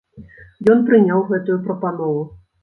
[0.73, 2.25] Ён прыняў гэтую прапанову.